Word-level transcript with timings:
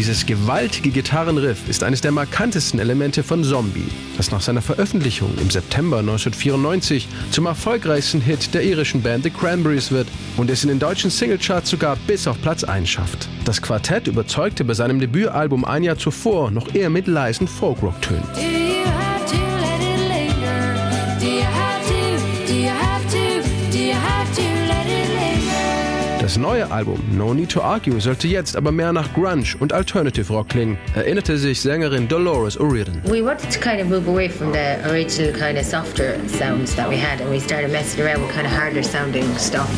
Dieses 0.00 0.24
gewaltige 0.24 0.88
Gitarrenriff 0.88 1.68
ist 1.68 1.82
eines 1.82 2.00
der 2.00 2.10
markantesten 2.10 2.80
Elemente 2.80 3.22
von 3.22 3.44
Zombie, 3.44 3.86
das 4.16 4.30
nach 4.30 4.40
seiner 4.40 4.62
Veröffentlichung 4.62 5.30
im 5.38 5.50
September 5.50 5.98
1994 5.98 7.06
zum 7.30 7.44
erfolgreichsten 7.44 8.22
Hit 8.22 8.54
der 8.54 8.62
irischen 8.62 9.02
Band 9.02 9.24
The 9.24 9.30
Cranberries 9.30 9.92
wird 9.92 10.08
und 10.38 10.48
es 10.48 10.62
in 10.62 10.70
den 10.70 10.78
deutschen 10.78 11.10
Singlecharts 11.10 11.68
sogar 11.68 11.96
bis 12.06 12.26
auf 12.26 12.40
Platz 12.40 12.64
1 12.64 12.88
schafft. 12.88 13.28
Das 13.44 13.60
Quartett 13.60 14.06
überzeugte 14.06 14.64
bei 14.64 14.72
seinem 14.72 15.00
Debütalbum 15.00 15.66
ein 15.66 15.82
Jahr 15.82 15.98
zuvor 15.98 16.50
noch 16.50 16.74
eher 16.74 16.88
mit 16.88 17.06
leisen 17.06 17.46
Folkrock-Tönen. 17.46 18.59
Neue 26.40 26.70
Album 26.70 27.02
No 27.12 27.34
Need 27.34 27.50
to 27.50 27.60
Argue 27.60 28.00
sollte 28.00 28.26
jetzt 28.26 28.56
aber 28.56 28.72
mehr 28.72 28.92
nach 28.92 29.12
Grunge 29.12 29.56
und 29.60 29.72
Alternative 29.72 30.32
Rock 30.32 30.48
klingen, 30.48 30.78
erinnerte 30.94 31.36
sich 31.36 31.60
Sängerin 31.60 32.08
Dolores 32.08 32.58
O'Riordan. 32.58 33.02
We 33.04 33.22
wanted 33.22 33.50
to 33.50 33.60
kind 33.60 33.80
of 33.80 33.88
move 33.88 34.08
away 34.08 34.28
from 34.28 34.52
the 34.52 34.78
original 34.90 35.32
kind 35.32 35.58
of 35.58 35.64
softer 35.64 36.16
sounds 36.26 36.74
that 36.76 36.88
we 36.88 36.96
had 36.96 37.20
and 37.20 37.30
we 37.30 37.38
started 37.38 37.70
messing 37.70 38.04
around 38.04 38.22
with 38.22 38.32
kind 38.34 38.46
of 38.46 38.52
harder 38.52 38.82
sounding 38.82 39.24
stuff. 39.36 39.68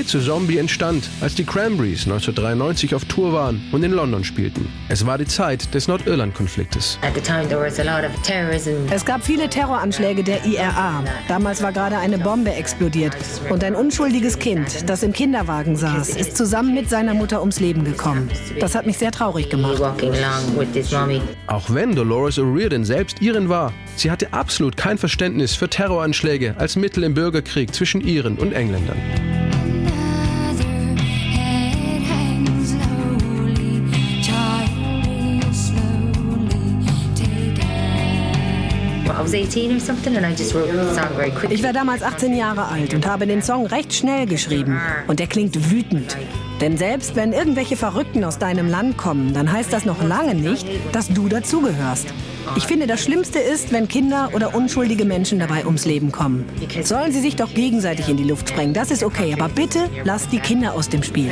Idee 0.00 0.08
zu 0.08 0.20
Zombie 0.20 0.56
entstand, 0.56 1.10
als 1.20 1.34
die 1.34 1.44
Cranberries 1.44 2.04
1993 2.04 2.94
auf 2.94 3.04
Tour 3.04 3.34
waren 3.34 3.62
und 3.70 3.82
in 3.82 3.92
London 3.92 4.24
spielten. 4.24 4.66
Es 4.88 5.04
war 5.04 5.18
die 5.18 5.26
Zeit 5.26 5.74
des 5.74 5.88
Nordirland-Konfliktes. 5.88 6.98
Es 8.90 9.04
gab 9.04 9.22
viele 9.22 9.50
Terroranschläge 9.50 10.24
der 10.24 10.46
IRA. 10.46 11.04
Damals 11.28 11.62
war 11.62 11.72
gerade 11.72 11.98
eine 11.98 12.16
Bombe 12.16 12.50
explodiert 12.52 13.14
und 13.50 13.62
ein 13.62 13.74
unschuldiges 13.74 14.38
Kind, 14.38 14.88
das 14.88 15.02
im 15.02 15.12
Kinderwagen 15.12 15.76
saß, 15.76 16.16
ist 16.16 16.34
zusammen 16.34 16.74
mit 16.74 16.88
seiner 16.88 17.12
Mutter 17.12 17.40
ums 17.40 17.60
Leben 17.60 17.84
gekommen. 17.84 18.30
Das 18.58 18.74
hat 18.74 18.86
mich 18.86 18.96
sehr 18.96 19.12
traurig 19.12 19.50
gemacht. 19.50 19.82
Auch 21.46 21.64
wenn 21.68 21.94
Dolores 21.94 22.38
O'Riordan 22.38 22.84
selbst 22.84 23.20
Iren 23.20 23.50
war, 23.50 23.74
sie 23.96 24.10
hatte 24.10 24.32
absolut 24.32 24.78
kein 24.78 24.96
Verständnis 24.96 25.54
für 25.54 25.68
Terroranschläge 25.68 26.54
als 26.56 26.76
Mittel 26.76 27.04
im 27.04 27.12
Bürgerkrieg 27.12 27.74
zwischen 27.74 28.00
Iren 28.00 28.38
und 28.38 28.52
Engländern. 28.52 28.96
Ich 41.50 41.62
war 41.62 41.72
damals 41.72 42.02
18 42.02 42.34
Jahre 42.34 42.66
alt 42.66 42.94
und 42.94 43.06
habe 43.06 43.26
den 43.26 43.42
Song 43.42 43.66
recht 43.66 43.92
schnell 43.92 44.26
geschrieben. 44.26 44.80
Und 45.06 45.20
er 45.20 45.26
klingt 45.26 45.70
wütend. 45.70 46.16
Denn 46.60 46.76
selbst 46.76 47.16
wenn 47.16 47.32
irgendwelche 47.32 47.76
Verrückten 47.76 48.22
aus 48.22 48.38
deinem 48.38 48.68
Land 48.68 48.98
kommen, 48.98 49.32
dann 49.32 49.50
heißt 49.50 49.72
das 49.72 49.86
noch 49.86 50.02
lange 50.02 50.34
nicht, 50.34 50.66
dass 50.92 51.08
du 51.08 51.28
dazugehörst. 51.28 52.12
Ich 52.56 52.64
finde, 52.64 52.86
das 52.86 53.02
Schlimmste 53.02 53.38
ist, 53.38 53.72
wenn 53.72 53.86
Kinder 53.86 54.30
oder 54.32 54.54
unschuldige 54.54 55.04
Menschen 55.04 55.38
dabei 55.38 55.64
ums 55.66 55.84
Leben 55.84 56.10
kommen. 56.10 56.44
Sollen 56.82 57.12
sie 57.12 57.20
sich 57.20 57.36
doch 57.36 57.52
gegenseitig 57.54 58.08
in 58.08 58.16
die 58.16 58.24
Luft 58.24 58.48
sprengen, 58.48 58.74
das 58.74 58.90
ist 58.90 59.04
okay, 59.04 59.34
aber 59.38 59.48
bitte 59.48 59.88
lasst 60.04 60.32
die 60.32 60.40
Kinder 60.40 60.74
aus 60.74 60.88
dem 60.88 61.02
Spiel. 61.02 61.30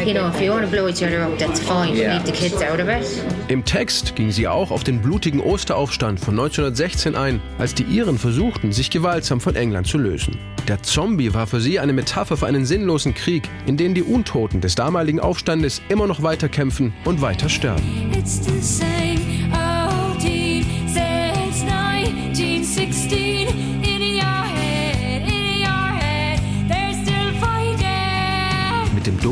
Im 3.48 3.64
Text 3.64 4.16
ging 4.16 4.30
sie 4.30 4.48
auch 4.48 4.70
auf 4.70 4.84
den 4.84 5.02
blutigen 5.02 5.40
Osteraufstand 5.40 6.20
von 6.20 6.38
1916 6.38 7.16
ein, 7.16 7.40
als 7.58 7.74
die 7.74 7.84
Iren 7.84 8.18
versuchten, 8.18 8.72
sich 8.72 8.90
gewaltsam 8.90 9.40
von 9.40 9.56
England 9.56 9.86
zu 9.86 9.98
lösen. 9.98 10.38
Der 10.68 10.82
Zombie 10.82 11.32
war 11.32 11.46
für 11.46 11.60
sie 11.60 11.80
eine 11.80 11.94
Metapher 11.94 12.36
für 12.36 12.46
einen 12.46 12.66
sinnlosen 12.66 13.14
Krieg, 13.14 13.48
in 13.66 13.78
dem 13.78 13.94
die 13.94 14.02
Untoten 14.02 14.60
des 14.60 14.74
damaligen 14.74 15.17
Aufstandes 15.20 15.82
immer 15.88 16.06
noch 16.06 16.22
weiter 16.22 16.48
kämpfen 16.48 16.92
und 17.04 17.20
weiter 17.20 17.48
sterben. 17.48 17.82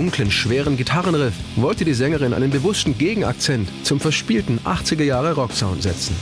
Dem 0.06 0.12
dunklen, 0.12 0.30
schweren 0.30 0.76
Gitarrenriff 0.76 1.34
wollte 1.56 1.84
die 1.84 1.94
Sängerin 1.94 2.32
einen 2.32 2.50
bewussten 2.50 2.96
Gegenakzent 2.96 3.68
zum 3.82 3.98
verspielten 3.98 4.60
80er 4.64 5.02
Jahre 5.02 5.32
Rocksound 5.32 5.82
setzen. 5.82 6.14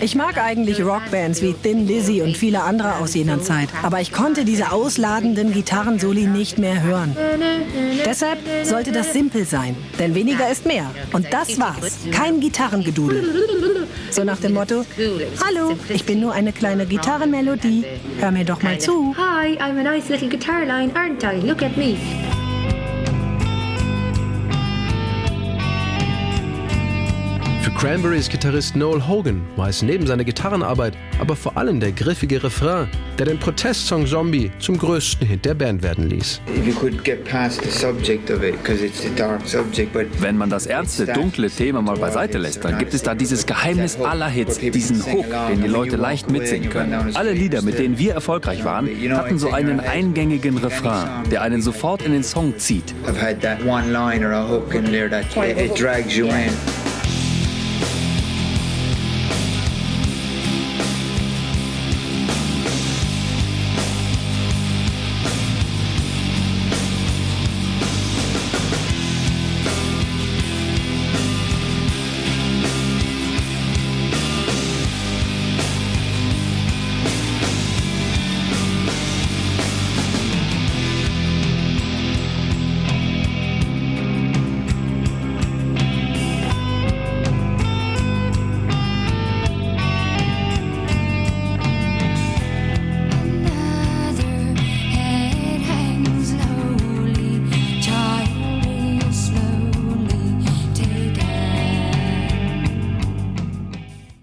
Ich 0.00 0.14
mag 0.16 0.38
eigentlich 0.38 0.82
Rockbands 0.82 1.42
wie 1.42 1.52
Thin 1.52 1.86
Lizzy 1.86 2.22
und 2.22 2.36
viele 2.36 2.62
andere 2.62 2.96
aus 2.96 3.14
jener 3.14 3.40
Zeit, 3.40 3.68
aber 3.82 4.00
ich 4.00 4.12
konnte 4.12 4.44
diese 4.44 4.72
ausladenden 4.72 5.52
Gitarrensoli 5.52 6.26
nicht 6.26 6.58
mehr 6.58 6.82
hören. 6.82 7.16
Deshalb 8.04 8.38
sollte 8.64 8.90
das 8.90 9.12
simpel 9.12 9.44
sein, 9.44 9.76
denn 9.98 10.14
weniger 10.14 10.50
ist 10.50 10.66
mehr. 10.66 10.90
Und 11.12 11.32
das 11.32 11.58
war's. 11.60 11.98
Kein 12.10 12.40
Gitarrengedudel. 12.40 13.46
So 14.10 14.24
nach 14.24 14.38
dem 14.38 14.54
Motto, 14.54 14.84
hallo, 15.44 15.76
ich 15.88 16.04
bin 16.04 16.20
nur 16.20 16.32
eine 16.32 16.52
kleine 16.52 16.86
Gitarrenmelodie. 16.86 17.84
Hör 18.18 18.30
mir 18.30 18.44
doch 18.44 18.62
mal 18.62 18.78
zu. 18.78 19.14
Hi, 19.16 19.56
I'm 19.58 19.78
a 19.78 19.82
nice 19.82 20.08
little 20.08 20.28
guitar 20.28 20.64
line, 20.64 20.90
aren't 20.94 21.22
I? 21.22 21.46
Look 21.46 21.62
at 21.62 21.76
me. 21.76 21.96
Cranberries 27.78 28.30
Gitarrist 28.30 28.74
Noel 28.74 29.06
Hogan 29.06 29.42
war 29.56 29.68
es 29.68 29.82
neben 29.82 30.06
seiner 30.06 30.24
Gitarrenarbeit 30.24 30.96
aber 31.20 31.36
vor 31.36 31.56
allem 31.58 31.78
der 31.78 31.92
griffige 31.92 32.42
Refrain, 32.42 32.88
der 33.18 33.26
den 33.26 33.38
Protestsong 33.38 34.06
Zombie 34.06 34.50
zum 34.58 34.78
größten 34.78 35.26
Hit 35.26 35.44
der 35.44 35.54
Band 35.54 35.82
werden 35.82 36.08
ließ. 36.08 36.40
Wenn 40.20 40.36
man 40.38 40.50
das 40.50 40.66
ernste, 40.66 41.06
dunkle 41.06 41.50
Thema 41.50 41.82
mal 41.82 41.96
beiseite 41.96 42.38
lässt, 42.38 42.64
dann 42.64 42.78
gibt 42.78 42.94
es 42.94 43.02
da 43.02 43.14
dieses 43.14 43.44
Geheimnis 43.44 43.98
aller 44.00 44.28
Hits, 44.28 44.58
diesen 44.58 45.04
Hook, 45.04 45.26
den 45.50 45.62
die 45.62 45.68
Leute 45.68 45.96
leicht 45.96 46.30
mitsingen 46.30 46.70
können. 46.70 47.14
Alle 47.14 47.32
Lieder, 47.32 47.60
mit 47.60 47.78
denen 47.78 47.98
wir 47.98 48.14
erfolgreich 48.14 48.64
waren, 48.64 48.88
hatten 49.10 49.38
so 49.38 49.50
einen 49.50 49.80
eingängigen 49.80 50.56
Refrain, 50.58 51.28
der 51.30 51.42
einen 51.42 51.60
sofort 51.60 52.02
in 52.02 52.12
den 52.12 52.22
Song 52.22 52.54
zieht. 52.56 52.94
I've 53.06 53.20
had 53.20 53.40
that 53.42 53.62
one 53.66 53.92
line 53.92 54.24
or 54.24 54.32
a 54.32 54.46
hook 54.48 54.74
in 54.74 54.84
there 54.84 55.10
that 55.10 55.24
it 55.36 55.78
drags 55.78 56.16
you 56.16 56.26
in. 56.26 56.50